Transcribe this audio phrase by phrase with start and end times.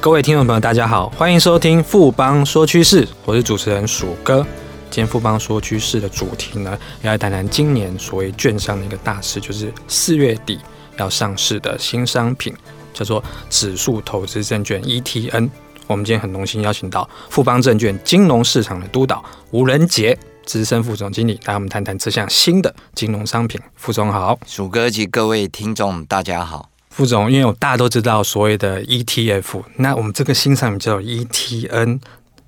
[0.00, 4.46] 各位听众朋友，大家好，欢迎收听富邦说趋势，我是主持人鼠哥。
[4.90, 10.60] 今天富邦说趋势的主题呢，要来谈谈今年所谓券商的一个大事，就是四月底
[10.98, 12.54] 要上市的新商品，
[12.94, 15.50] 叫做指数投资证券 ETN。
[15.88, 23.60] 我们今天很荣幸邀请到富邦证券金融市场的督导吴仁杰资深副总经理，来我们谈谈这项新的金融商品。
[23.74, 26.70] 副总好，鼠哥及各位听众大家好。
[26.90, 32.00] 副总，因为我大家都知道所谓的 ETF，那我们这个新产品叫做 ETN，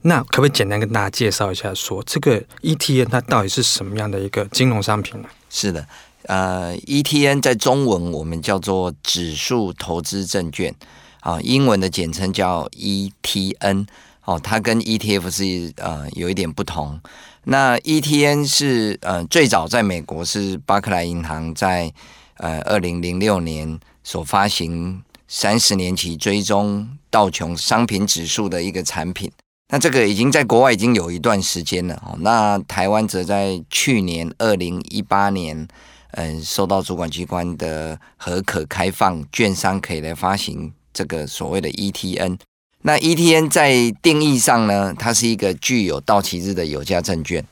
[0.03, 5.29] 那可不可以简单跟大家介绍一下说，说这个 ETN 它到底是什么样的一个金融商品呢？
[5.49, 5.87] 是的，
[6.23, 10.75] 呃，ETN 在中文我们叫做指数投资证券。
[11.21, 13.87] 啊，英文的简称叫 ETN
[14.25, 16.99] 哦，它跟 ETF 是呃有一点不同。
[17.45, 21.93] 那 ETN 是呃最早在美国是巴克莱银行在
[22.39, 29.31] 呃二零零六年所发行三十年期追踪道琼商品指数的一个产品。
[29.69, 32.17] 那这个已经在国外已经有一段时间了哦。
[32.21, 35.69] 那台湾则在去年二零一八年
[36.15, 40.73] 嗯、受到主管机关的核可开放，券商可以来发行。
[40.93, 42.37] 这个所谓的 ETN，
[42.83, 47.47] 那 ETN 在定义上呢，它是一个具有到期日的有价证券，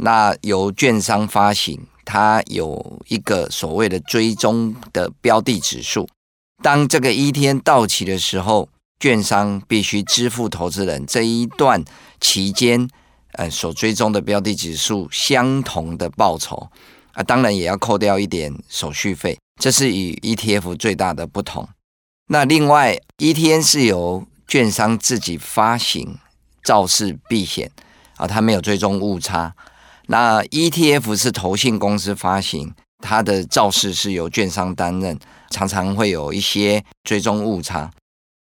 [0.00, 1.78] 那由券商发行，
[2.10, 6.08] 它有一个所谓的追踪的标的指数。
[6.60, 11.84] 当这个一天到期的时候，券商必须支付投资人这一段
[12.20, 12.88] 期间，
[13.34, 16.68] 呃，所追踪的标的指数相同的报酬
[17.12, 21.68] 啊，当然也要扣掉一点手续费，这是与 ETF 最大的不同。
[22.26, 26.18] 那另外，ETN 是由券商自己发行，
[26.64, 27.70] 造市避险
[28.16, 29.54] 啊，它没有追踪误差。
[30.10, 35.16] 那 ETF 是投信公司发行，它的造势是由券商担任，
[35.50, 37.88] 常常会有一些追踪误差。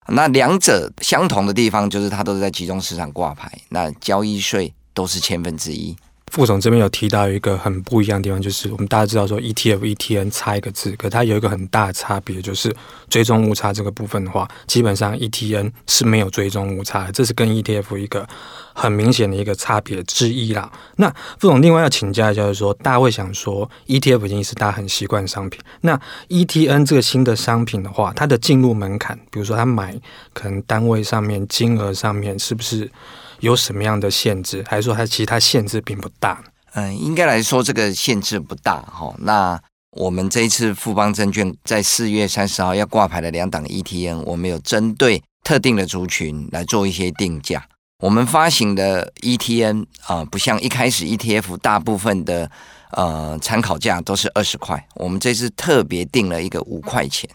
[0.10, 5.98] 那两者相同的地方就是它都是在集中市场挂牌，那交易税都是千分之一。
[6.32, 12.76] 副总这边有提到一个很不一样的地方，就是我们大家知道说 ETF、ETN 差一个字，可它有一个很大的差别，就是
[13.10, 18.28] 追踪误差这个部分的话，基本上 ETN 是没有追踪误差，这是跟 ETF 一个
[18.74, 20.72] 很明显的一个差别之一啦。
[20.98, 30.00] 那副总另外要请教一下，就是说大家会想说 ETF 已经是大家很习惯的商品，那 ETN 这个新的商品的话，它的进入门槛，比如说他买
[30.34, 32.92] 可能单位上面、金额上面是不是？
[33.40, 36.44] 有什么样的限制，还是说它其实它限制并不大？
[36.74, 39.14] 嗯，应该来说这个限制不大哈。
[39.20, 39.60] 那
[39.92, 47.68] 我们这一次富邦证券在四月三十号要挂牌的两档 ETN，我们有针对特定的族群来做一些定价。
[48.04, 52.52] 我们发行的 ETN 啊，不像一开始 ETF 大部分的
[52.92, 57.28] 呃参考价都是二十块，我们这次特别定了一个五块钱。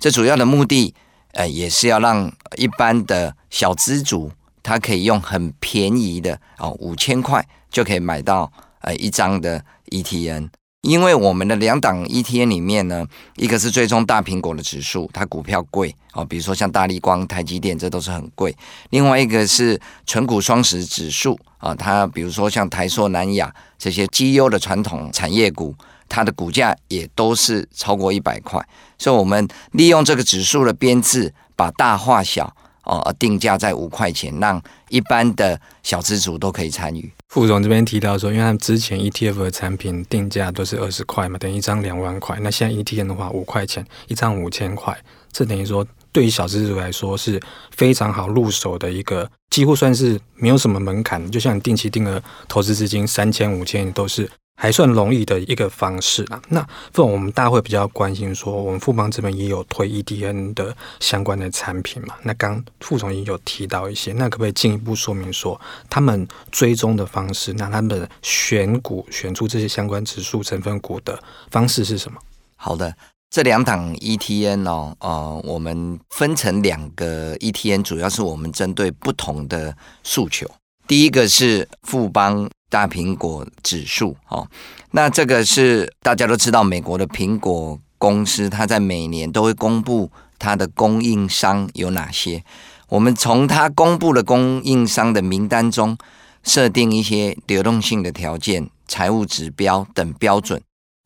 [0.00, 0.92] 这主要的目的
[1.34, 4.32] 呃，也是要让一般的小资族。
[4.62, 8.50] 它可以用很便宜的哦，五千块就可以买到
[8.80, 10.48] 呃一张的 ETN，
[10.82, 13.06] 因为我们的两档 ETN 里面呢，
[13.36, 18.54] 一个是追踪大苹果的指数，它股票贵哦，比如说像大力光、台积电，这都是很贵。
[18.90, 25.74] 另外一个是纯股双十指数啊，它比如说像台硕、南亚这些绩优的传统产业股，
[26.08, 28.64] 它的股价也都是超过一百块。
[28.98, 32.54] 所以，我们利用这个指数的编制，把大化小。
[32.84, 37.10] 哦，定价在五块钱，让一般的小资族都可以参与。
[37.28, 42.38] 副总这边提到说，因为他们之前 ETF 的产品定价都是二十块嘛，等于一张两万块。
[42.42, 44.96] 那现在 ETN 的话，五块钱一张五千块，
[45.30, 51.30] 这等于说对于小资族来说是非常好入手的一个，几乎算是没有什么门槛。
[51.30, 54.28] 就像你定期定额投资资金三千五千都是。
[54.62, 56.40] 还算容易的一个方式啦。
[56.50, 56.60] 那
[56.92, 62.14] 这种我们大家会比较关心，说我们富邦这边也有推 ETN 的相关的产品嘛？
[62.22, 67.52] 那刚副总也有提到一些，那可不可以进一步说明说他们追踪的方式？
[67.54, 72.20] 那他们选股选出这些相关指数成分股的方式是什么？
[72.54, 72.94] 好的，
[73.30, 80.48] 这两档 ETN 哦，呃，我们分成两个 ETN，主要是我们针对不同的诉求。
[80.86, 82.48] 第一个是富邦。
[82.72, 84.48] 大苹果指数，哦，
[84.92, 92.42] 那这个是大家都知道，美国的苹果公司，它在每年都会公布它的供应商有哪些。
[92.88, 95.98] 我们从它公布的供应商的名单中，
[96.42, 100.58] 设定一些流动性的条件、财务指标等标准，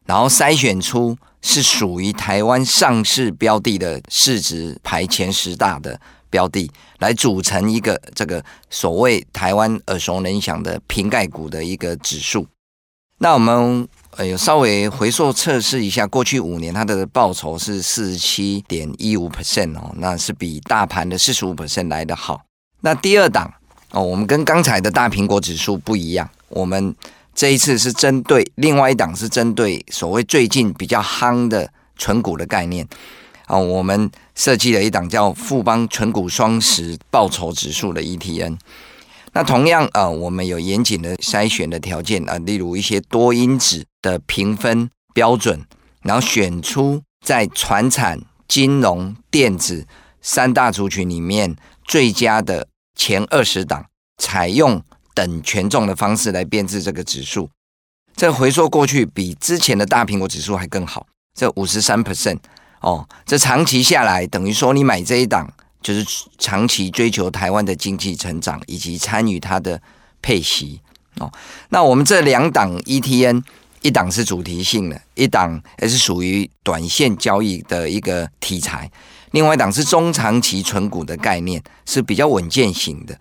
[0.05, 6.01] 然后筛选出是属于台湾上市标的的市值排前十大的。
[6.37, 12.47] 标的来组成一个这个所谓台湾耳熟能详的瓶盖股的一个指数。
[13.21, 13.89] 那我们
[14.19, 22.43] 呃稍微回溯测试一下，过去五年它的报酬是四十七点一五 percent 哦，那是比大盘的四十五 percent 来得好。
[22.83, 23.51] 那第二档
[23.93, 26.95] 哦，我们跟刚才的大苹果指数不一样，我们
[27.35, 32.87] 这一次是针对另外一档，是针对所谓最近比较夯的纯股的概念
[33.47, 38.59] 啊，我们设计了一档叫富邦存股双十报酬指数的 ETN。
[39.33, 45.65] 那同样啊，我们有严谨的筛选的条件啊，例如一些多因子的评分标准，
[46.03, 49.87] 然后选出在传产、金融、电子
[50.23, 51.55] 三大族群里面
[51.85, 54.83] 最佳的前二十档，采用
[55.15, 57.51] 等权重的方式来编制这个指数。
[58.17, 61.07] 这回溯过去，比之前的大苹果指数还更好，
[61.39, 62.39] 这五十三 percent
[62.81, 65.53] 哦，这长期下来等于说你买这一档。
[65.83, 66.05] 就是
[66.37, 69.81] 长期追求台湾的经济成长，以及参与它的
[70.21, 70.81] 配息
[71.21, 71.31] 哦。
[71.69, 73.41] 那我们这两档 ETN，
[73.83, 78.91] 一档是主题性的，一档也是属于短线交易的一个题材。
[79.31, 83.17] 另外一档是中长期存股的概念，是比较稳健型的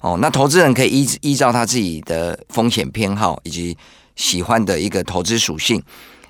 [0.00, 0.18] 哦。
[0.20, 3.76] 那投资人可以依依照他自己的风险偏好以及
[4.16, 5.80] 喜欢的一个投资属性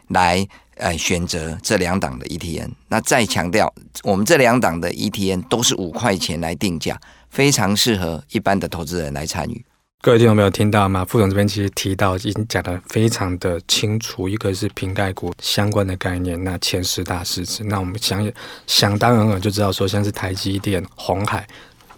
[0.08, 0.46] 来。
[0.80, 3.72] 呃，选择这两档的 ETN，那再强调，
[4.02, 6.98] 我们这两档的 ETN 都是五块钱来定价，
[7.28, 9.62] 非常适合一般的投资人来参与。
[10.00, 11.04] 各位听众没有听到吗？
[11.04, 18.32] 副总这边其实提到已经讲得非常的清楚，一个是瓶盖股相关的概念，那前十大市值，那我们想
[18.66, 21.46] 想当然了就知道说，像是台积电、鸿海、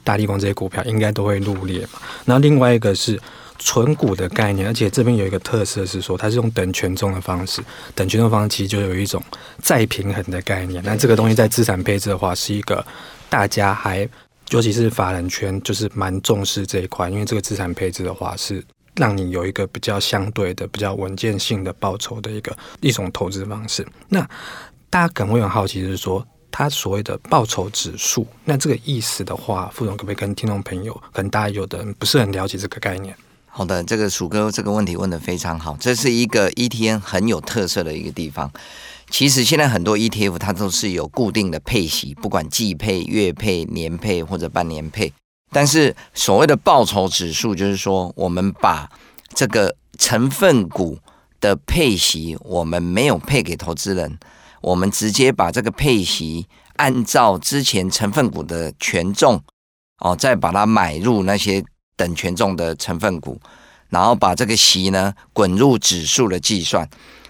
[0.03, 2.01] 大立光这些股票应该都会入列嘛。
[2.25, 3.21] 那另外一个是。
[3.65, 7.63] 存股的概念，而且这边有一个特色是说，它是用等权重的方式，
[7.95, 9.23] 等权重方式其实就有一种
[9.61, 10.83] 再平衡的概念。
[10.85, 12.85] 那这个东西在资产配置的话，是一个
[13.31, 14.09] 大家还
[14.51, 18.63] 尤其是法人圈就是蛮重视这一块，因为这个资产配置的话是
[18.97, 23.87] 让你有一个比较相对的、比较稳健性的报酬的一个一种投资方式。
[24.09, 24.21] 那
[24.91, 33.17] 大家可能会很好奇，就是说它所谓的报酬指数，那这个意思的话，副总可不可以跟听众朋友，可能大家有的人不是很了解这个概念？
[33.55, 38.51] 好的，这个鼠哥这个问题问得非常好，这是一个 ETN 很有特色的一个地方。
[39.11, 45.13] 其实现在很多 ETF 它都是有固定的配息，不管季配、月配、年配或者半年配。
[45.51, 48.89] 但是所谓的报酬指数，就是说我们把
[49.35, 50.99] 这个成分股
[51.39, 54.19] 的配息，我们没有配给投资人，
[54.63, 56.47] 我们直接把这个配息
[56.77, 59.43] 按照之前成分股的权重
[59.99, 61.63] 哦，再把它买入那些。
[61.97, 63.41] 等权重的成分股，
[63.91, 66.89] 然后把这个息呢滚入指数的计算，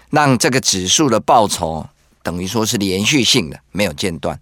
[0.09, 1.85] 让这个指数的报酬
[2.21, 4.39] 等于说是连续性的，没有间断。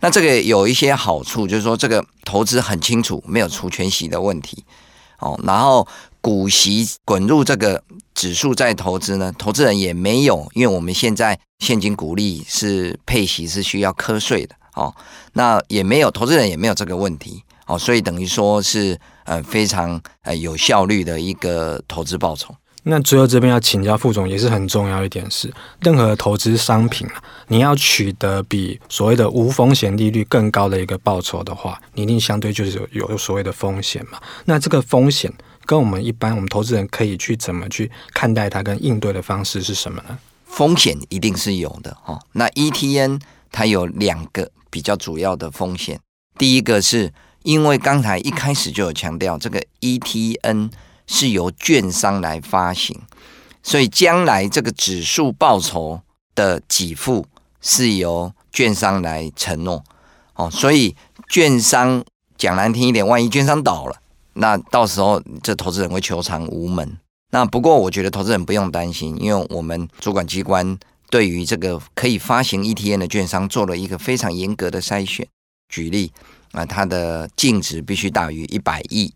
[0.00, 4.64] 那这个有一些好处，就是说这个投资很清楚，没有除权息的问题
[5.18, 5.38] 哦。
[5.44, 5.86] 然后
[6.22, 7.82] 股息滚入这个
[8.14, 14.94] 指数再投资呢，投资人也没有，因为我们现在现金股利是配息是需要课税的哦，
[15.34, 17.42] 那也没有投资人也没有这个问题。
[17.70, 22.52] 哦，所以等于说是呃非常呃有效率的一个投资报酬。
[22.82, 25.52] 那最后这边要请教副总，也是很重要一点是，
[25.82, 34.18] 任何投资商品啊，你要取得比所谓的无风险利率更高的一个报酬的话，你一定相对就是有有所谓的风险嘛。
[34.46, 35.30] 那这个风险
[35.66, 40.18] 跟我们一般我们投资人可以去怎么去看待它，跟应对的方式是什么呢？
[40.46, 42.18] 风险一定是有的哈。
[42.32, 43.20] 那 ETN
[43.52, 46.00] 它有两个比较主要的风险，
[46.36, 47.12] 第一个是。
[47.42, 50.70] 因为刚才一开始就有强调，这个 ETN
[51.06, 53.00] 是由券商来发行，
[53.62, 56.02] 所以将来这个指数报酬
[56.34, 57.26] 的给付
[57.60, 59.82] 是由券商来承诺。
[60.34, 60.94] 哦，所以
[61.28, 62.04] 券商
[62.36, 63.96] 讲难听一点，万一券商倒了，
[64.34, 66.98] 那到时候这投资人会求偿无门。
[67.30, 70.78] 那不过我觉得投资人不用担心，因为我们主管机关
[71.08, 75.26] 对于这个可以发行 ETN 的券商做了一个非常严格的筛选。
[75.68, 76.12] 举例。
[76.52, 79.12] 啊，它的净值必须大于一百亿。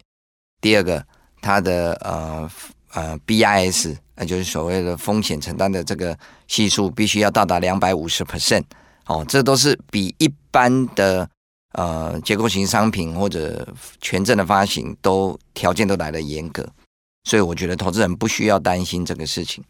[0.61, 1.05] 第二个，
[1.41, 2.51] 它的呃
[2.93, 8.65] 呃 BIS，那就是所谓的风险承担的这个系数，必须要到达两百五十 percent。
[9.07, 11.29] 哦，这都是比一般的
[11.73, 13.69] 呃结构型商品或者
[14.01, 16.67] 权证的发行都条件都来得严格。
[17.25, 19.63] 所以我觉得投资人不需要担心这个事情。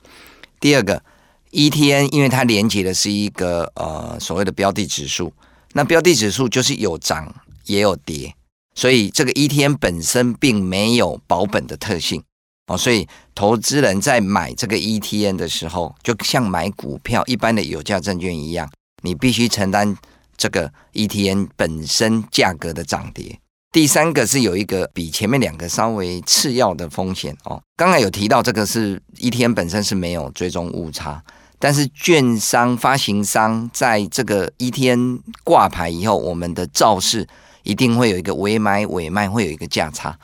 [0.60, 1.02] 第二个
[1.50, 5.32] ，ETN 因为它连接的是一个呃所谓的标的指数，
[5.72, 7.34] 那标的指数就是有涨。
[7.66, 8.34] 也有跌，
[8.74, 12.22] 所以这个 ETN 本身并没有保本的特性
[12.66, 18.70] 哦，所以投资人在买这个 ETN 的时候，就像买股票一般的有价证券一样，
[19.02, 19.96] 你必须承担
[20.36, 23.38] 这个 ETN 本身价格的涨跌
[23.70, 27.60] 第三个是有一个比前面两个稍微次要的风险哦。
[27.76, 31.20] 刚才有提到这个是 ETN 本身是没有追踪误差，
[31.58, 37.26] 但是券商发行商在这个 ETN 挂牌以后，我们的造势
[37.64, 40.16] 一定会有一个委买委卖会有一个价差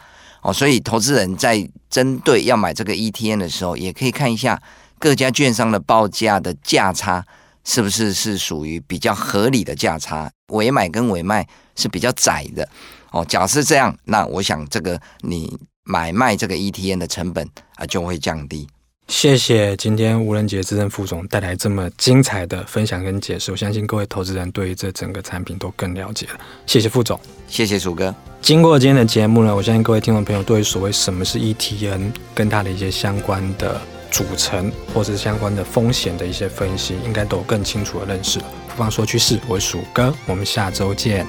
[0.42, 4.62] 哦，所以投资人在针对要买这个 ETN 的时候，也可以看一下
[4.98, 7.26] 各家券商的报价的价差
[7.64, 12.66] 是不是是属于比较合理的价差，委买跟委卖是比较窄的。
[13.10, 18.68] 哦，假设这样，那我想这个你买卖这个 ETN 的成本啊就会降低。
[19.08, 26.40] 谢谢今天吴仁杰资深副总带来这么精彩的分享跟解释，我相信各位投资人对于这整个产品都更了解了。
[26.64, 28.14] 谢谢副总，谢谢鼠哥。
[28.40, 33.80] 经过今天的节目呢，我相信各位听众朋友对于所谓什么是 ETN 跟它的一些相关的
[34.10, 38.44] 组成或者是相关的风险的一些分析，应该都有更清楚的认识了。
[38.68, 41.26] 不妨说趋势，我是鼠哥，我们下周见。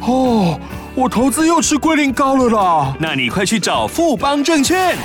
[0.00, 0.58] 哦，
[0.94, 2.96] 我投资又吃龟苓膏了啦！
[2.98, 4.96] 那你快去找富邦证券，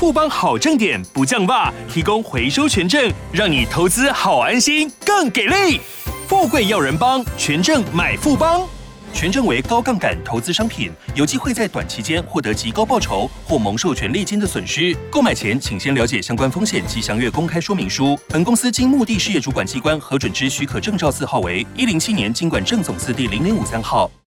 [0.00, 5.78] 富邦好正点不降霸，提供回收权证，让你投资好安心，更给力！
[6.26, 8.66] 富贵要人帮，权证买富邦，
[9.12, 14.96] 权证为高杠杆投资商品，有机会在短期间获得极高报酬或蒙受权利金的损失。
[15.10, 18.18] 购买前请先了解相关风险及详阅公开说明书。
[18.26, 24.10] 本公司经目的事业主管机关核准之许可证照字号为一零七年金管证总字第零零五三号。